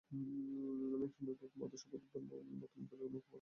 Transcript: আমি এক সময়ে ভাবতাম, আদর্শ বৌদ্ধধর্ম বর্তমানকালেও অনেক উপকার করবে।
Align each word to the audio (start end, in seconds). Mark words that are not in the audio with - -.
আমি 0.91 1.05
এক 1.05 1.13
সময়ে 1.15 1.35
ভাবতাম, 1.39 1.61
আদর্শ 1.65 1.83
বৌদ্ধধর্ম 1.91 2.25
বর্তমানকালেও 2.25 2.41
অনেক 2.43 2.71
উপকার 2.73 2.97
করবে। 3.01 3.19